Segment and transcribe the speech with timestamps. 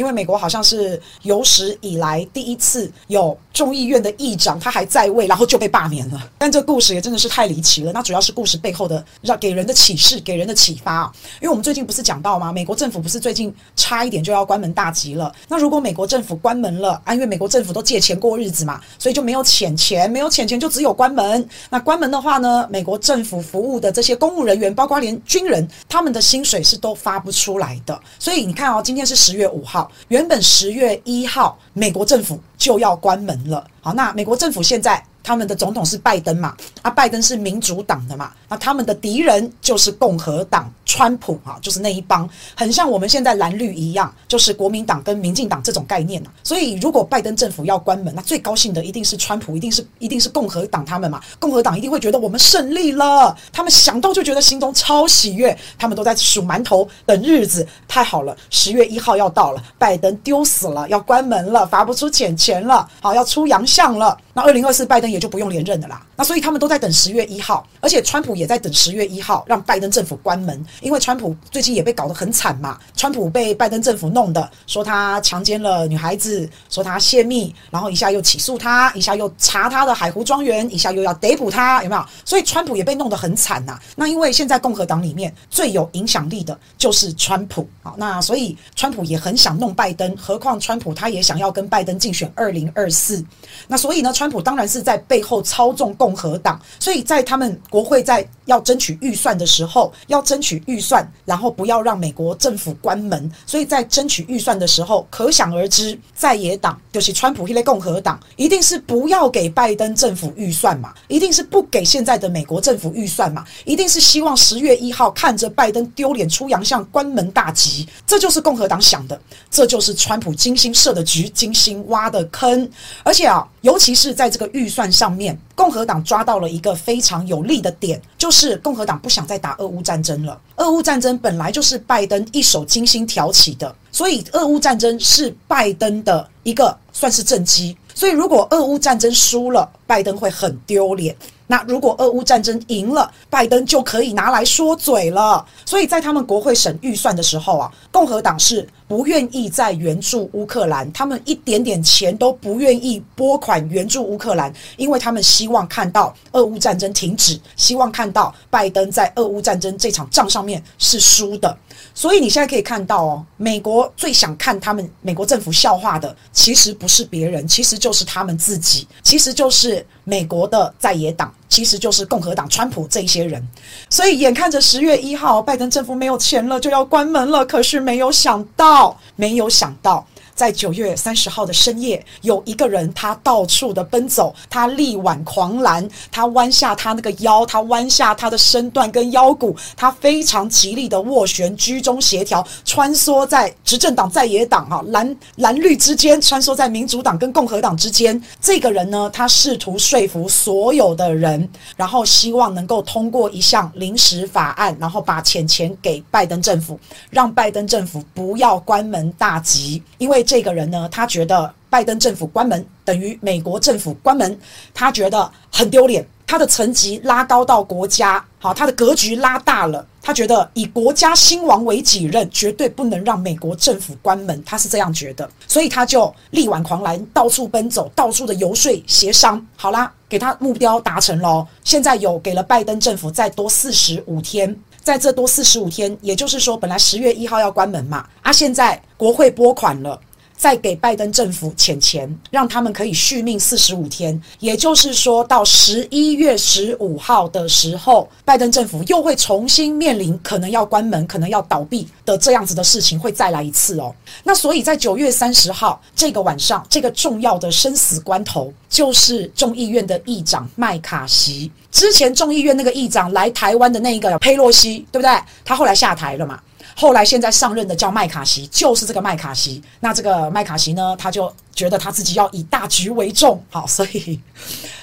[0.00, 6.30] 因为美国好像是有史以来第一次有众议院的议长他还在位，然后就被罢免了。
[6.38, 7.92] 但这故事也真的是太离奇了。
[7.92, 11.12] 那主要是故事背后的让给人的启示、给人的启发啊。
[11.34, 12.50] 因为我们最近不是讲到吗？
[12.50, 15.30] 美国政府不是最近差一点就要关门大吉了。
[15.48, 21.46] 那如果美国政府关门了啊，因为美国政府都借钱过日子嘛，所以就没有钱钱，没有钱钱就只有关门。
[21.68, 28.00] 那关门的话呢，美国政府服务的这些公务人员，包括连军人，他们的薪水是都发不出来的。
[28.18, 33.66] 所以你看哦，今天是十月五号，原本十月一号美国政府就要关门了。
[33.80, 35.02] 好，那美国政府现在。
[35.30, 36.56] 他们的总统是拜登嘛？
[36.82, 38.32] 啊，拜登是民主党的嘛？
[38.48, 46.30] 那他们的敌人就是共和党，川普啊，就是那一帮，很像我们现在蓝绿一样，就是国民党跟民进党这种概念呐。
[46.42, 51.20] 所以，如果拜登政府要关门，那最高兴的一定是川普，一定是一定是共和党他们嘛？
[51.38, 64.18] 共和党一定会觉得我们胜利了，他们想到就觉得心中超喜悦，他们都在数馒头等日子，太好了，十月一号要到了，拜登丢死了，要关门了，发不出钱钱了，好，要出洋相了。
[64.40, 65.10] 那二零二四拜登。
[65.10, 66.00] 也就不用连任的啦。
[66.20, 72.78] 那所以他们都在等十月一号，而且川普也在等十月一号让拜登政府关门，因为川普最近也被搞得很惨嘛。
[72.94, 82.04] 川普被拜登政府弄的，说他强奸了女孩子，说他泄密，然后一下又起诉他，一下又查他的海湖庄园，一下又要逮捕他，有没有？
[82.22, 83.80] 所以川普也被弄得很惨呐。
[83.96, 93.24] 那因为现在共和党里面最有影响力的就是川普啊，那所以川普也很想弄拜登，何况川普他也想要跟拜登竞选二零二四。
[93.66, 95.02] 那所以呢，川普当然是在。
[95.08, 103.30] 背后操纵共和党，所以在他们国会在要争取预算的时候，要争取预算，然后不要让美国政府关门。
[103.46, 117.88] 所以在争取预算的时候，可想而知，在野党就是川普一类共和党，一定是不要给拜登政府预算嘛，一定是不给现在的美国政府预算嘛，一定是希望十月一号看着拜登丢脸出洋相，关门大吉。
[118.06, 122.68] 这就是共和党想的，这就是川普精心设的局，精心挖的坑。
[123.04, 124.90] 而且啊，尤其是在这个预算。
[124.90, 130.40] 上面共和党抓到了一个非常有利的点，就是是共和党不想再打俄乌战争了。
[130.56, 137.76] 俄乌战争本来就是拜登一手精心挑起的，所以俄乌战争是拜登的一个算是政绩。
[137.94, 141.14] 所以如果俄乌战争输了，拜登会很丢脸。
[141.48, 145.44] 那如果俄乌战争赢了，拜登就可以拿来说嘴了。
[145.66, 161.56] 所以在他们国会审预算的时候啊，共和党是不愿意再援助乌克兰，他们一点点钱都不愿意拨款援助乌克兰，因为他们希望看到俄乌战争停止，希望看到拜登在俄乌战争这场仗上面是输的。
[161.94, 171.32] 所以你现在可以看到哦，美国最想看他们美国政府笑话的，其实不是别人，其实就是他们自己，其实就是美国的在野党。
[171.50, 173.46] 其实就是共和党川普这一些人，
[173.90, 177.44] 所以眼看着十月一号拜登政府没有钱了，就要关门了。
[177.44, 180.06] 可是没有想到，没有想到。
[180.34, 198.18] 在九月三十号的深夜，有一个人他到处的奔走，他力挽狂澜，他弯下他那个腰，他弯下他的身段跟腰骨，他非常极力的斡旋，居中协调，穿梭在执政党在野党哈蓝蓝绿之间，穿梭在民主党跟共和党之间。
[198.40, 201.46] 这个人呢，他试图说服所有的人，
[201.76, 206.80] 然后希望能够通过一项临时法案，然后把钱钱给拜登政府，
[207.10, 210.24] 让拜登政府不要关门大吉，因为。
[210.30, 214.38] 这个人呢，他觉得拜登政府关门等于美国政府关门，
[214.72, 216.06] 他觉得很丢脸。
[216.24, 219.84] 他的层级拉高到国家，好，他的格局拉大了。
[220.00, 224.40] 他觉得以国家兴亡为己任，绝对不能让美国政府关门。
[224.44, 229.44] 他是这样觉得，所以他就力挽狂澜，到处奔走，到处的游说协商。
[229.56, 231.44] 好啦，给他目标达成了。
[231.64, 240.00] 现在有给了拜登政府再多四十五天，在这多四十五天，也就是说，本来十月一号要关门嘛，啊，现在国会拨款了。
[240.40, 253.94] 再给拜登政府钱钱，让他们可以续命四十五天，也就是说到十一月十五号的时候，拜登政府又会重新面临可能要关门、可能要倒闭的这样子的事情，会再来一次哦。
[254.24, 261.52] 那所以在九月三十号这个晚上，这个重要的生死关头，就是众议院的议长麦卡锡。
[261.70, 265.14] 之前众议院那个议长来台湾的那个佩洛西，对不对？
[265.44, 266.40] 他后来下台了嘛？
[266.80, 269.62] 后来现在上任的叫麦卡锡，就是这个麦卡锡。
[269.80, 274.18] 那这个麦卡锡呢，他就觉得他自己要以大局为重，好， 所以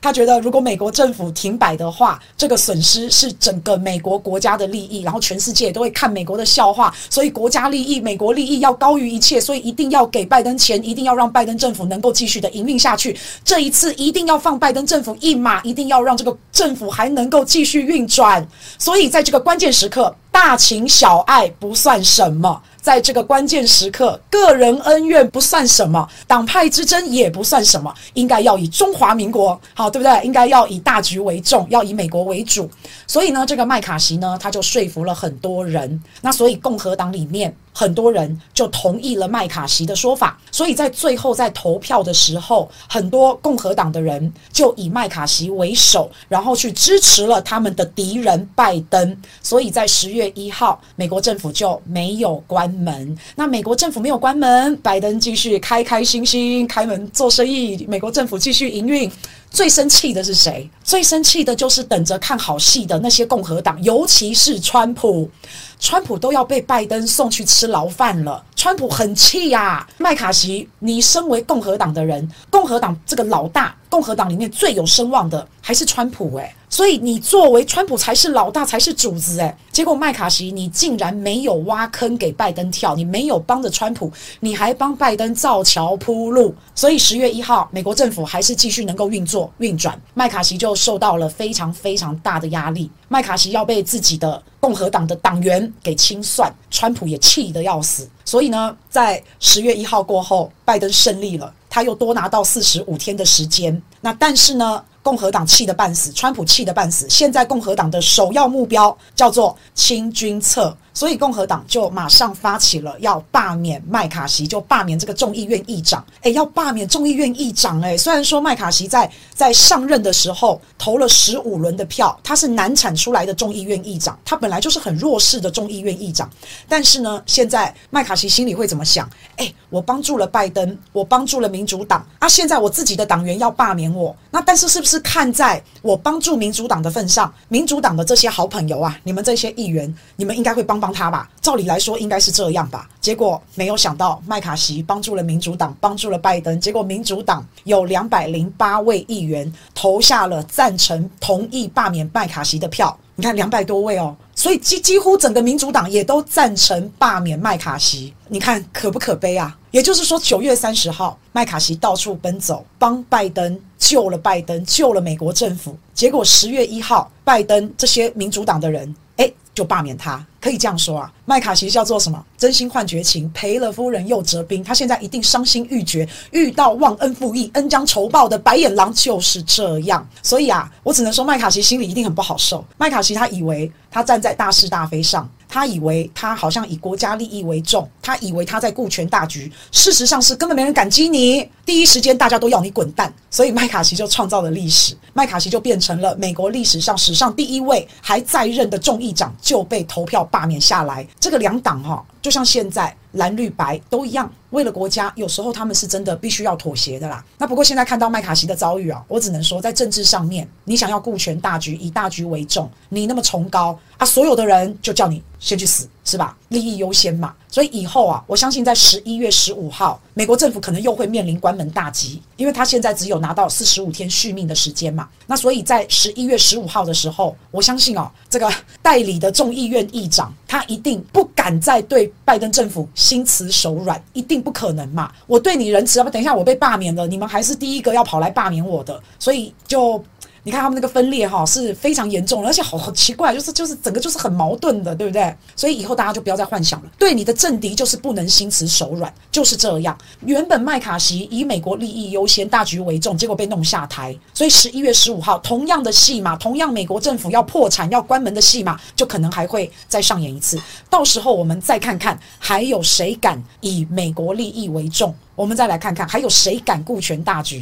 [0.00, 13.14] 他觉得如果美国政府停摆的话，这个损失是整个美国国家的利益，然后全世界都会看美国的笑话，所以国家利益、美国利益要高于一切，所以一定要给拜登钱，一定要让拜登政府能够继续的营运下去。
[13.44, 18.48] 这一次一定要放拜登政府一马，一定要让这个政府还能够继续运转。
[18.78, 20.16] 所以在这个关键时刻。
[20.32, 22.60] 大情小爱不算什么。
[22.80, 30.20] 在这个关键时刻，个人恩怨不算什么，党派之争也不算什么，应该要以中华民国好，对不对？
[30.24, 32.68] 应该要以大局为重，要以美国为主。
[33.06, 36.02] 所以呢，这个麦卡锡呢，他就说服了很多人。
[36.20, 37.54] 那所以共和党里面。
[37.72, 49.16] 很多人就同意了麦卡锡的说法，所以在最后在投票的时候，很多共和党的人就以麦卡锡为首，然后去支持了他们的敌人拜登。
[49.42, 53.16] 所以在十月一号，美国政府就没有关门。
[53.34, 59.10] 那美国政府没有关门，拜登继续开开心心开门做生意，美国政府继续营运。
[59.52, 60.68] 最生气的是谁？
[60.82, 65.30] 最生气的就是等着看好戏的那些共和党，尤其是川普。
[65.78, 69.86] 川普都要被拜登送去吃牢饭了，川普很气呀。
[69.98, 76.54] 麦卡锡，你身为共和党的人，共和党这个老大，共和党里面最有声望的还是川普诶。
[76.72, 79.54] 所以你作为川普才是老大，才是主子诶。
[79.70, 84.10] 结果麦卡锡你竟然没有挖坑给拜登跳，你没有帮着川普，
[84.40, 86.54] 你还帮拜登造桥铺路。
[86.74, 92.90] 所以十月一号，美国政府还是继续能够运作运转，麦卡锡就受到了非常非常大的压力。
[93.06, 94.42] 麦卡锡要被自己的。
[94.62, 98.08] 共和党的党员给清算，川普也气得要死。
[98.24, 103.82] 所以呢，在十月一号过后，拜登胜利了，他又多拿到四十五天的时间。
[104.00, 107.06] 那但是呢，共和党气得半死，川普气得半死。
[107.10, 110.76] 现在共和党的首要目标叫做清军策。
[110.94, 116.04] 所以共和党就马上发起了要罢免麦卡锡，就罢免这个众议院议长。
[116.20, 117.80] 诶，要罢免众议院议长。
[117.80, 126.28] 诶，虽然说麦卡锡在在上任的时候投了十五轮的票，他是难产出来的众议院议长，他本来就是很弱势的众议院议长。
[126.68, 129.08] 但是呢，现在麦卡锡心里会怎么想？
[129.36, 140.81] 诶，我帮助了拜登，我帮助了民主党啊，现在我自己的党员要罢免我，那但是是不是看在我帮助民主党的份上，民主党的这些好朋友啊，你们这些议员，你们应该会帮。
[140.82, 142.88] 帮他吧，照理来说应该是这样吧。
[143.00, 146.60] 结果没有想到，麦卡锡帮助了民主党，帮助了拜登。
[146.60, 152.98] 结果民主党有两百零八位议员投下了赞成、同意罢免麦卡锡的票。
[153.14, 158.12] 你看，两百多位哦，所以几几乎整个民主党也都赞成罢免麦卡锡。
[158.26, 159.56] 你看可不可悲啊？
[159.70, 165.76] 也就是说，九月三十号，麦卡锡到处奔走，帮拜登救了拜登，救了美国政府。
[165.92, 170.24] 结果十月一号，拜登这些民主党的人，诶，就罢免他。
[170.40, 172.24] 可以这样说啊，麦卡锡叫做什么？
[172.38, 174.62] 真心换绝情，赔了夫人又折兵。
[174.62, 180.06] 他现在一定伤心欲绝，遇到忘恩负义、恩将仇报的白眼狼就是这样。
[180.22, 182.64] 所以啊，我只能说麦卡锡心里一定很不好受。
[182.78, 189.52] 麦卡锡他以为他站在大是大非上，他以为他好像以国家利益为重，他以为他在顾全大局。
[189.70, 193.12] 事实上是根本没人感激你，第一时间大家都要你滚蛋。
[193.30, 207.24] 所以麦卡锡就创造了历史，麦卡锡就变成了美国历史上史上第一位还在任的众议长就被投票罢免下来，这个两党哈，就像现在蓝绿白都一样，为了国家，有时候他们是真的必须要妥协的啦。
[207.38, 216.36] 那不过现在看到麦卡锡的遭遇啊，我只能说，在政治上面，你想要顾全大局，以大局为重，你那么崇高啊，所有的人就叫你先去死，是吧？
[216.48, 217.34] 利益优先嘛。
[217.48, 225.08] 所以以后啊，我相信在十一月十五号，美国政府可能又会面临关门大吉，因为他现在只有拿到四十五天续命的时间嘛。
[225.26, 235.10] 那所以在十一月十五号的时候，我相信哦，这个代理的众议院议长他一定不敢再对拜登政府心慈手软，一定不可能嘛。
[235.26, 240.02] 我对你仁慈，要不等一下我被罢免了，你们还是第一个要跑来罢免我的，所以就。
[240.44, 245.32] 你看他们那个分裂哈是非常严重，而且好好奇怪，就是就是整个就是很矛盾的，对不对？
[245.54, 249.96] 所以以后大家就不要再幻想了，对你的政敌就是不能心慈手软，就是这样。
[250.24, 254.16] 原本麦卡锡以美国利益优先、大局为重，结果被弄下台。
[254.34, 260.60] 所以十一月十五号，同样的戏码，同样美国政府要破产、要关门的戏码，就可能还会再上演一次。
[260.90, 265.14] 到时候我们再看看，还有谁敢以美国利益为重？
[265.34, 267.58] 我们再来看看，还有谁敢顾全大局？